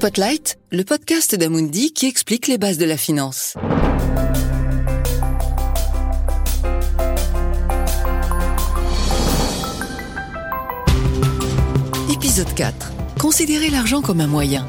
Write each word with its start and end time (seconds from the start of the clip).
Spotlight, 0.00 0.58
le 0.72 0.82
podcast 0.82 1.34
d'Amundi 1.34 1.92
qui 1.92 2.06
explique 2.06 2.46
les 2.46 2.56
bases 2.56 2.78
de 2.78 2.86
la 2.86 2.96
finance. 2.96 3.54
Épisode 12.10 12.54
4. 12.54 12.92
Considérez 13.20 13.68
l'argent 13.68 14.00
comme 14.00 14.22
un 14.22 14.26
moyen. 14.26 14.66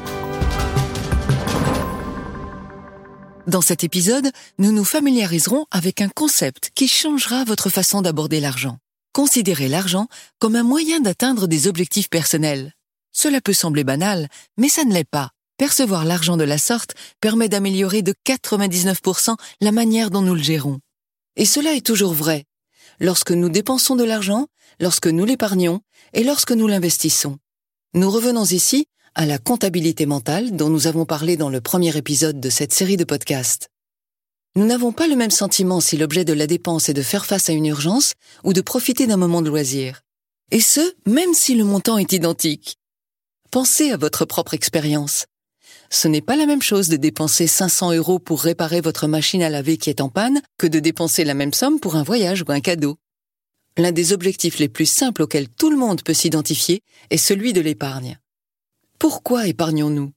Dans 3.46 3.62
cet 3.62 3.84
épisode, 3.84 4.30
nous 4.58 4.70
nous 4.70 4.84
familiariserons 4.84 5.64
avec 5.70 6.02
un 6.02 6.10
concept 6.10 6.72
qui 6.74 6.88
changera 6.88 7.44
votre 7.44 7.70
façon 7.70 8.02
d'aborder 8.02 8.38
l'argent. 8.38 8.76
Considérez 9.14 9.68
l'argent 9.68 10.08
comme 10.38 10.56
un 10.56 10.62
moyen 10.62 11.00
d'atteindre 11.00 11.46
des 11.46 11.68
objectifs 11.68 12.10
personnels. 12.10 12.74
Cela 13.12 13.40
peut 13.40 13.52
sembler 13.52 13.84
banal, 13.84 14.28
mais 14.56 14.68
ça 14.68 14.84
ne 14.84 14.92
l'est 14.92 15.08
pas. 15.08 15.30
Percevoir 15.58 16.04
l'argent 16.04 16.36
de 16.36 16.44
la 16.44 16.58
sorte 16.58 16.94
permet 17.20 17.48
d'améliorer 17.48 18.02
de 18.02 18.14
99% 18.26 19.36
la 19.60 19.72
manière 19.72 20.10
dont 20.10 20.22
nous 20.22 20.34
le 20.34 20.42
gérons. 20.42 20.80
Et 21.36 21.44
cela 21.44 21.74
est 21.74 21.86
toujours 21.86 22.14
vrai. 22.14 22.44
Lorsque 23.00 23.32
nous 23.32 23.48
dépensons 23.48 23.96
de 23.96 24.04
l'argent, 24.04 24.48
lorsque 24.80 25.06
nous 25.06 25.24
l'épargnons 25.24 25.80
et 26.12 26.24
lorsque 26.24 26.52
nous 26.52 26.66
l'investissons. 26.66 27.38
Nous 27.94 28.10
revenons 28.10 28.44
ici 28.44 28.86
à 29.14 29.26
la 29.26 29.38
comptabilité 29.38 30.06
mentale 30.06 30.56
dont 30.56 30.70
nous 30.70 30.86
avons 30.86 31.04
parlé 31.04 31.36
dans 31.36 31.50
le 31.50 31.60
premier 31.60 31.96
épisode 31.96 32.40
de 32.40 32.50
cette 32.50 32.72
série 32.72 32.96
de 32.96 33.04
podcasts. 33.04 33.68
Nous 34.54 34.66
n'avons 34.66 34.92
pas 34.92 35.06
le 35.06 35.16
même 35.16 35.30
sentiment 35.30 35.80
si 35.80 35.96
l'objet 35.96 36.24
de 36.24 36.32
la 36.32 36.46
dépense 36.46 36.88
est 36.88 36.94
de 36.94 37.02
faire 37.02 37.24
face 37.24 37.48
à 37.48 37.52
une 37.52 37.66
urgence 37.66 38.14
ou 38.44 38.52
de 38.52 38.60
profiter 38.60 39.06
d'un 39.06 39.16
moment 39.16 39.42
de 39.42 39.48
loisir. 39.48 40.02
Et 40.50 40.60
ce, 40.60 40.94
même 41.06 41.34
si 41.34 41.54
le 41.54 41.64
montant 41.64 41.98
est 41.98 42.12
identique. 42.12 42.76
Pensez 43.52 43.90
à 43.90 43.98
votre 43.98 44.24
propre 44.24 44.54
expérience. 44.54 45.26
Ce 45.90 46.08
n'est 46.08 46.22
pas 46.22 46.36
la 46.36 46.46
même 46.46 46.62
chose 46.62 46.88
de 46.88 46.96
dépenser 46.96 47.46
500 47.46 47.92
euros 47.92 48.18
pour 48.18 48.40
réparer 48.40 48.80
votre 48.80 49.06
machine 49.06 49.42
à 49.42 49.50
laver 49.50 49.76
qui 49.76 49.90
est 49.90 50.00
en 50.00 50.08
panne 50.08 50.40
que 50.56 50.66
de 50.66 50.78
dépenser 50.78 51.22
la 51.22 51.34
même 51.34 51.52
somme 51.52 51.78
pour 51.78 51.96
un 51.96 52.02
voyage 52.02 52.42
ou 52.48 52.50
un 52.50 52.60
cadeau. 52.60 52.96
L'un 53.76 53.92
des 53.92 54.14
objectifs 54.14 54.58
les 54.58 54.70
plus 54.70 54.86
simples 54.86 55.20
auxquels 55.20 55.50
tout 55.50 55.68
le 55.68 55.76
monde 55.76 56.02
peut 56.02 56.14
s'identifier 56.14 56.80
est 57.10 57.18
celui 57.18 57.52
de 57.52 57.60
l'épargne. 57.60 58.18
Pourquoi 58.98 59.46
épargnons-nous? 59.46 60.12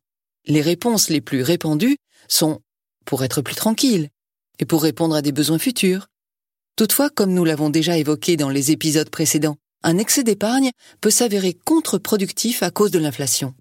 Les 0.45 0.61
réponses 0.61 1.09
les 1.09 1.19
plus 1.19 1.41
répandues 1.41 1.97
sont 2.29 2.61
pour 3.03 3.25
être 3.25 3.41
plus 3.41 3.55
tranquille, 3.55 4.07
et 4.59 4.65
pour 4.65 4.81
répondre 4.81 5.13
à 5.13 5.21
des 5.21 5.33
besoins 5.33 5.59
futurs. 5.59 6.07
Toutefois, 6.77 7.09
comme 7.09 7.33
nous 7.33 7.43
l'avons 7.43 7.69
déjà 7.69 7.97
évoqué 7.97 8.37
dans 8.37 8.49
les 8.49 8.71
épisodes 8.71 9.09
précédents, 9.09 9.57
un 9.85 9.97
excès 9.97 10.23
d'épargne 10.23 10.71
peut 10.99 11.09
s'avérer 11.09 11.53
contre-productif 11.53 12.61
à 12.63 12.71
cause 12.71 12.91
de 12.91 12.99
l'inflation. 12.99 13.53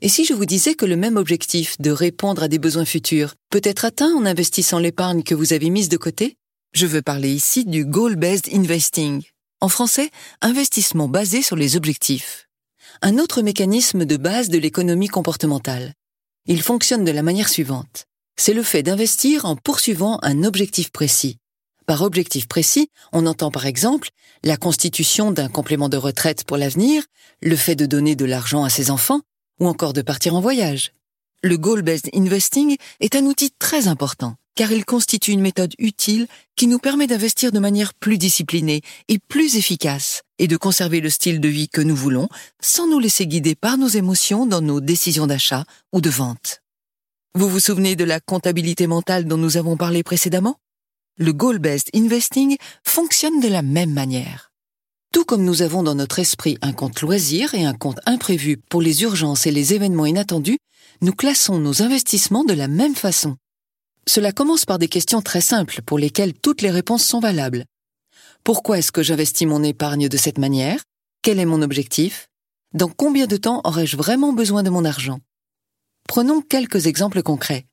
Et 0.00 0.08
si 0.08 0.24
je 0.24 0.34
vous 0.34 0.46
disais 0.46 0.74
que 0.74 0.84
le 0.84 0.96
même 0.96 1.16
objectif 1.16 1.80
de 1.80 1.92
répondre 1.92 2.42
à 2.42 2.48
des 2.48 2.58
besoins 2.58 2.84
futurs 2.84 3.34
peut 3.50 3.60
être 3.62 3.84
atteint 3.84 4.12
en 4.16 4.26
investissant 4.26 4.80
l'épargne 4.80 5.22
que 5.22 5.36
vous 5.36 5.52
avez 5.52 5.70
mise 5.70 5.88
de 5.88 5.96
côté 5.96 6.34
Je 6.72 6.86
veux 6.86 7.02
parler 7.02 7.32
ici 7.32 7.64
du 7.64 7.84
goal-based 7.84 8.52
investing. 8.52 9.22
En 9.60 9.68
français, 9.68 10.10
investissement 10.40 11.06
basé 11.06 11.40
sur 11.40 11.54
les 11.54 11.76
objectifs. 11.76 12.48
Un 13.00 13.18
autre 13.18 13.42
mécanisme 13.42 14.04
de 14.04 14.16
base 14.16 14.48
de 14.48 14.58
l'économie 14.58 15.08
comportementale. 15.08 15.92
Il 16.46 16.62
fonctionne 16.62 17.04
de 17.04 17.12
la 17.12 17.22
manière 17.22 17.48
suivante 17.48 18.06
c'est 18.36 18.54
le 18.54 18.62
fait 18.62 18.82
d'investir 18.82 19.44
en 19.44 19.56
poursuivant 19.56 20.18
un 20.22 20.42
objectif 20.42 20.90
précis. 20.90 21.38
Par 21.92 22.00
objectif 22.00 22.48
précis, 22.48 22.88
on 23.12 23.26
entend 23.26 23.50
par 23.50 23.66
exemple 23.66 24.08
la 24.44 24.56
constitution 24.56 25.30
d'un 25.30 25.50
complément 25.50 25.90
de 25.90 25.98
retraite 25.98 26.42
pour 26.44 26.56
l'avenir, 26.56 27.04
le 27.42 27.54
fait 27.54 27.74
de 27.74 27.84
donner 27.84 28.16
de 28.16 28.24
l'argent 28.24 28.64
à 28.64 28.70
ses 28.70 28.90
enfants, 28.90 29.20
ou 29.60 29.66
encore 29.66 29.92
de 29.92 30.00
partir 30.00 30.34
en 30.34 30.40
voyage. 30.40 30.94
Le 31.42 31.58
goal-based 31.58 32.08
investing 32.14 32.78
est 33.00 33.14
un 33.14 33.26
outil 33.26 33.50
très 33.58 33.88
important, 33.88 34.36
car 34.54 34.72
il 34.72 34.86
constitue 34.86 35.32
une 35.32 35.42
méthode 35.42 35.74
utile 35.78 36.28
qui 36.56 36.66
nous 36.66 36.78
permet 36.78 37.06
d'investir 37.06 37.52
de 37.52 37.58
manière 37.58 37.92
plus 37.92 38.16
disciplinée 38.16 38.80
et 39.08 39.18
plus 39.18 39.56
efficace, 39.56 40.22
et 40.38 40.48
de 40.48 40.56
conserver 40.56 41.02
le 41.02 41.10
style 41.10 41.40
de 41.40 41.48
vie 41.48 41.68
que 41.68 41.82
nous 41.82 41.94
voulons, 41.94 42.30
sans 42.62 42.88
nous 42.88 43.00
laisser 43.00 43.26
guider 43.26 43.54
par 43.54 43.76
nos 43.76 43.88
émotions 43.88 44.46
dans 44.46 44.62
nos 44.62 44.80
décisions 44.80 45.26
d'achat 45.26 45.66
ou 45.92 46.00
de 46.00 46.08
vente. 46.08 46.62
Vous 47.34 47.50
vous 47.50 47.60
souvenez 47.60 47.96
de 47.96 48.04
la 48.04 48.18
comptabilité 48.18 48.86
mentale 48.86 49.26
dont 49.26 49.36
nous 49.36 49.58
avons 49.58 49.76
parlé 49.76 50.02
précédemment? 50.02 50.56
Le 51.18 51.34
goal-based 51.34 51.90
investing 51.94 52.56
fonctionne 52.84 53.40
de 53.40 53.48
la 53.48 53.60
même 53.60 53.92
manière. 53.92 54.50
Tout 55.12 55.26
comme 55.26 55.44
nous 55.44 55.60
avons 55.60 55.82
dans 55.82 55.94
notre 55.94 56.18
esprit 56.18 56.56
un 56.62 56.72
compte 56.72 57.02
loisir 57.02 57.52
et 57.52 57.66
un 57.66 57.74
compte 57.74 58.00
imprévu 58.06 58.56
pour 58.56 58.80
les 58.80 59.02
urgences 59.02 59.46
et 59.46 59.50
les 59.50 59.74
événements 59.74 60.06
inattendus, 60.06 60.56
nous 61.02 61.12
classons 61.12 61.58
nos 61.58 61.82
investissements 61.82 62.44
de 62.44 62.54
la 62.54 62.66
même 62.66 62.94
façon. 62.94 63.36
Cela 64.08 64.32
commence 64.32 64.64
par 64.64 64.78
des 64.78 64.88
questions 64.88 65.20
très 65.20 65.42
simples 65.42 65.82
pour 65.82 65.98
lesquelles 65.98 66.32
toutes 66.32 66.62
les 66.62 66.70
réponses 66.70 67.04
sont 67.04 67.20
valables. 67.20 67.66
Pourquoi 68.42 68.78
est-ce 68.78 68.90
que 68.90 69.02
j'investis 69.02 69.46
mon 69.46 69.62
épargne 69.62 70.08
de 70.08 70.16
cette 70.16 70.38
manière? 70.38 70.82
Quel 71.20 71.38
est 71.38 71.44
mon 71.44 71.60
objectif? 71.60 72.28
Dans 72.72 72.88
combien 72.88 73.26
de 73.26 73.36
temps 73.36 73.60
aurais-je 73.64 73.98
vraiment 73.98 74.32
besoin 74.32 74.62
de 74.62 74.70
mon 74.70 74.86
argent? 74.86 75.20
Prenons 76.08 76.40
quelques 76.40 76.86
exemples 76.86 77.22
concrets. 77.22 77.66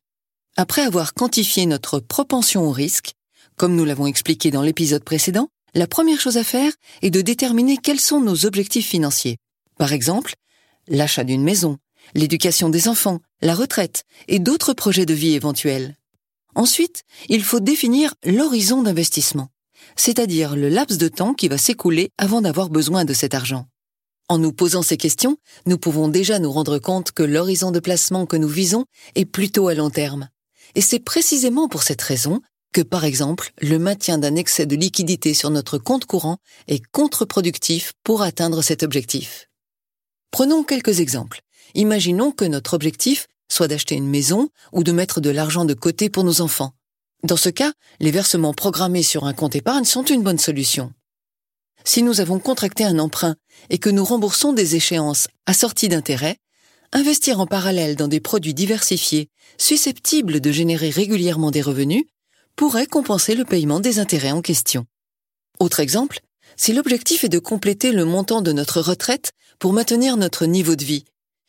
Après 0.57 0.81
avoir 0.81 1.13
quantifié 1.13 1.66
notre 1.66 2.01
propension 2.01 2.67
au 2.67 2.71
risque, 2.71 3.13
comme 3.59 3.75
nous 3.75 3.83
l'avons 3.83 4.07
expliqué 4.07 4.51
dans 4.51 4.61
l'épisode 4.61 5.03
précédent, 5.03 5.49
la 5.73 5.85
première 5.85 6.21
chose 6.21 6.37
à 6.37 6.45
faire 6.45 6.71
est 7.01 7.09
de 7.09 7.19
déterminer 7.19 7.75
quels 7.75 7.99
sont 7.99 8.21
nos 8.21 8.45
objectifs 8.45 8.87
financiers. 8.87 9.35
Par 9.77 9.91
exemple, 9.91 10.35
l'achat 10.87 11.25
d'une 11.25 11.43
maison, 11.43 11.77
l'éducation 12.15 12.69
des 12.69 12.87
enfants, 12.87 13.19
la 13.41 13.53
retraite 13.53 14.05
et 14.29 14.39
d'autres 14.39 14.71
projets 14.71 15.05
de 15.05 15.13
vie 15.13 15.33
éventuels. 15.33 15.97
Ensuite, 16.55 17.03
il 17.27 17.43
faut 17.43 17.59
définir 17.59 18.13
l'horizon 18.23 18.81
d'investissement, 18.81 19.49
c'est-à-dire 19.97 20.55
le 20.55 20.69
laps 20.69 20.97
de 20.97 21.09
temps 21.09 21.33
qui 21.33 21.49
va 21.49 21.57
s'écouler 21.57 22.11
avant 22.17 22.39
d'avoir 22.39 22.69
besoin 22.69 23.03
de 23.03 23.13
cet 23.13 23.33
argent. 23.33 23.67
En 24.29 24.37
nous 24.37 24.53
posant 24.53 24.83
ces 24.83 24.95
questions, 24.95 25.35
nous 25.65 25.77
pouvons 25.77 26.07
déjà 26.07 26.39
nous 26.39 26.51
rendre 26.51 26.79
compte 26.79 27.11
que 27.11 27.23
l'horizon 27.23 27.71
de 27.71 27.81
placement 27.81 28.25
que 28.25 28.37
nous 28.37 28.47
visons 28.47 28.85
est 29.15 29.25
plutôt 29.25 29.67
à 29.67 29.73
long 29.73 29.89
terme. 29.89 30.29
Et 30.75 30.81
c'est 30.81 30.99
précisément 30.99 31.67
pour 31.67 31.83
cette 31.83 32.01
raison 32.01 32.41
que, 32.74 32.81
par 32.81 33.06
exemple, 33.06 33.52
le 33.62 33.80
maintien 33.80 34.18
d'un 34.18 34.35
excès 34.35 34.66
de 34.66 34.75
liquidité 34.75 35.34
sur 35.34 35.50
notre 35.50 35.78
compte 35.78 36.06
courant 36.06 36.38
est 36.68 36.85
contre-productif 36.91 37.94
pour 38.03 38.22
atteindre 38.22 38.62
cet 38.62 38.84
objectif. 38.84 39.47
Prenons 40.31 40.63
quelques 40.63 41.00
exemples. 41.00 41.41
Imaginons 41.74 42.31
que 42.31 42.46
notre 42.46 42.74
objectif 42.74 43.28
soit 43.52 43.68
d'acheter 43.68 43.96
une 43.96 44.09
maison 44.09 44.50
ou 44.72 44.84
de 44.84 44.91
mettre 44.91 45.22
de 45.22 45.30
l'argent 45.30 45.66
de 45.66 45.74
côté 45.74 46.09
pour 46.09 46.24
nos 46.24 46.41
enfants. 46.41 46.74
Dans 47.24 47.38
ce 47.38 47.50
cas, 47.50 47.74
les 48.00 48.12
versements 48.12 48.53
programmés 48.53 49.03
sur 49.03 49.25
un 49.25 49.34
compte 49.34 49.56
épargne 49.56 49.86
sont 49.86 50.03
une 50.03 50.24
bonne 50.24 50.40
solution. 50.40 50.94
Si 51.84 52.03
nous 52.03 52.22
avons 52.22 52.40
contracté 52.40 52.84
un 52.84 53.00
emprunt 53.00 53.36
et 53.69 53.78
que 53.78 53.90
nous 53.90 54.06
remboursons 54.06 54.53
des 54.53 54.75
échéances 54.75 55.28
assorties 55.46 55.90
d'intérêts, 55.90 56.38
investir 56.91 57.40
en 57.40 57.47
parallèle 57.47 57.96
dans 57.96 58.07
des 58.07 58.19
produits 58.19 58.53
diversifiés 58.53 59.30
susceptibles 59.57 60.40
de 60.40 60.51
générer 60.51 60.90
régulièrement 60.90 61.51
des 61.51 61.62
revenus 61.62 62.06
pourrait 62.59 62.87
compenser 62.87 63.35
le 63.35 63.45
paiement 63.45 63.79
des 63.79 63.99
intérêts 63.99 64.33
en 64.33 64.41
question. 64.41 64.85
Autre 65.61 65.79
exemple, 65.79 66.19
si 66.57 66.73
l'objectif 66.73 67.23
est 67.23 67.29
de 67.29 67.39
compléter 67.39 67.93
le 67.93 68.03
montant 68.03 68.41
de 68.41 68.51
notre 68.51 68.81
retraite 68.81 69.31
pour 69.59 69.71
maintenir 69.71 70.17
notre 70.17 70.45
niveau 70.45 70.75
de 70.75 70.83
vie, 70.83 71.05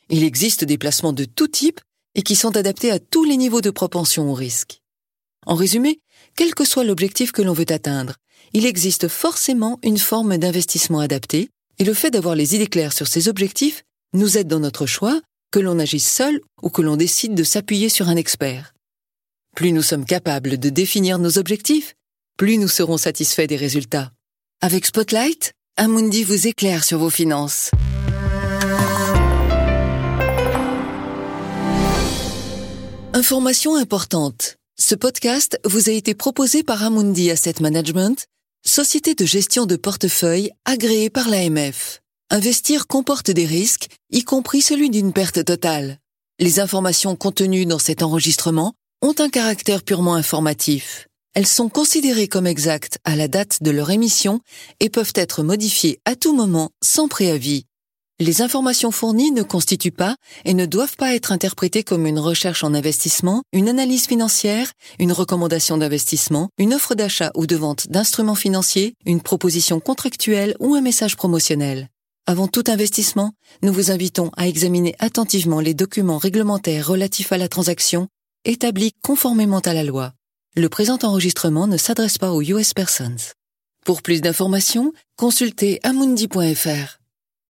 il 0.08 0.22
existe 0.22 0.62
des 0.62 0.78
placements 0.78 1.12
de 1.12 1.24
tout 1.24 1.48
type 1.48 1.80
et 2.14 2.22
qui 2.22 2.36
sont 2.36 2.56
adaptés 2.56 2.92
à 2.92 3.00
tous 3.00 3.24
les 3.24 3.36
niveaux 3.36 3.60
de 3.60 3.70
propension 3.70 4.30
au 4.30 4.34
risque. 4.34 4.82
En 5.46 5.56
résumé, 5.56 5.98
quel 6.36 6.54
que 6.54 6.64
soit 6.64 6.84
l'objectif 6.84 7.32
que 7.32 7.42
l'on 7.42 7.54
veut 7.54 7.72
atteindre, 7.72 8.14
il 8.52 8.64
existe 8.64 9.08
forcément 9.08 9.80
une 9.82 9.98
forme 9.98 10.38
d'investissement 10.38 11.00
adapté, 11.00 11.48
et 11.80 11.84
le 11.84 11.92
fait 11.92 12.12
d'avoir 12.12 12.36
les 12.36 12.54
idées 12.54 12.68
claires 12.68 12.92
sur 12.92 13.08
ces 13.08 13.26
objectifs 13.26 13.82
nous 14.12 14.38
aide 14.38 14.46
dans 14.46 14.60
notre 14.60 14.86
choix, 14.86 15.20
que 15.50 15.58
l'on 15.58 15.80
agisse 15.80 16.08
seul 16.08 16.40
ou 16.62 16.70
que 16.70 16.82
l'on 16.82 16.96
décide 16.96 17.34
de 17.34 17.42
s'appuyer 17.42 17.88
sur 17.88 18.08
un 18.08 18.14
expert. 18.14 18.74
Plus 19.56 19.72
nous 19.72 19.82
sommes 19.82 20.04
capables 20.04 20.58
de 20.58 20.68
définir 20.68 21.18
nos 21.18 21.38
objectifs, 21.38 21.94
plus 22.36 22.58
nous 22.58 22.68
serons 22.68 22.96
satisfaits 22.96 23.46
des 23.46 23.56
résultats. 23.56 24.12
Avec 24.60 24.86
Spotlight, 24.86 25.52
Amundi 25.76 26.24
vous 26.24 26.46
éclaire 26.46 26.84
sur 26.84 26.98
vos 26.98 27.10
finances. 27.10 27.70
Information 33.12 33.76
importante. 33.76 34.56
Ce 34.78 34.94
podcast 34.94 35.58
vous 35.64 35.90
a 35.90 35.92
été 35.92 36.14
proposé 36.14 36.62
par 36.62 36.82
Amundi 36.82 37.30
Asset 37.30 37.54
Management 37.60 38.26
Société 38.64 39.14
de 39.14 39.24
gestion 39.24 39.64
de 39.64 39.76
portefeuille 39.76 40.50
agréée 40.66 41.08
par 41.08 41.30
l'AMF. 41.30 42.00
Investir 42.28 42.86
comporte 42.86 43.30
des 43.30 43.46
risques, 43.46 43.88
y 44.10 44.22
compris 44.22 44.60
celui 44.60 44.90
d'une 44.90 45.14
perte 45.14 45.44
totale. 45.44 45.98
Les 46.38 46.60
informations 46.60 47.16
contenues 47.16 47.64
dans 47.64 47.78
cet 47.78 48.02
enregistrement 48.02 48.74
ont 49.02 49.14
un 49.18 49.30
caractère 49.30 49.82
purement 49.82 50.14
informatif. 50.14 51.08
Elles 51.34 51.46
sont 51.46 51.68
considérées 51.68 52.28
comme 52.28 52.46
exactes 52.46 52.98
à 53.04 53.16
la 53.16 53.28
date 53.28 53.62
de 53.62 53.70
leur 53.70 53.90
émission 53.90 54.40
et 54.78 54.90
peuvent 54.90 55.12
être 55.14 55.42
modifiées 55.42 56.00
à 56.04 56.16
tout 56.16 56.34
moment 56.34 56.70
sans 56.82 57.08
préavis. 57.08 57.64
Les 58.18 58.42
informations 58.42 58.90
fournies 58.90 59.30
ne 59.30 59.42
constituent 59.42 59.90
pas 59.90 60.16
et 60.44 60.52
ne 60.52 60.66
doivent 60.66 60.96
pas 60.96 61.14
être 61.14 61.32
interprétées 61.32 61.82
comme 61.82 62.06
une 62.06 62.18
recherche 62.18 62.62
en 62.62 62.74
investissement, 62.74 63.42
une 63.54 63.70
analyse 63.70 64.06
financière, 64.06 64.72
une 64.98 65.12
recommandation 65.12 65.78
d'investissement, 65.78 66.50
une 66.58 66.74
offre 66.74 66.94
d'achat 66.94 67.30
ou 67.34 67.46
de 67.46 67.56
vente 67.56 67.88
d'instruments 67.88 68.34
financiers, 68.34 68.92
une 69.06 69.22
proposition 69.22 69.80
contractuelle 69.80 70.54
ou 70.60 70.74
un 70.74 70.82
message 70.82 71.16
promotionnel. 71.16 71.88
Avant 72.26 72.48
tout 72.48 72.64
investissement, 72.66 73.32
nous 73.62 73.72
vous 73.72 73.90
invitons 73.90 74.30
à 74.36 74.46
examiner 74.46 74.94
attentivement 74.98 75.60
les 75.60 75.72
documents 75.72 76.18
réglementaires 76.18 76.86
relatifs 76.86 77.32
à 77.32 77.38
la 77.38 77.48
transaction 77.48 78.08
établis 78.44 78.92
conformément 79.02 79.60
à 79.60 79.74
la 79.74 79.84
loi. 79.84 80.12
Le 80.56 80.68
présent 80.68 80.98
enregistrement 81.02 81.66
ne 81.66 81.76
s'adresse 81.76 82.18
pas 82.18 82.32
aux 82.32 82.42
US 82.42 82.74
Persons. 82.74 83.34
Pour 83.84 84.02
plus 84.02 84.20
d'informations, 84.20 84.92
consultez 85.16 85.80
amundi.fr. 85.82 86.99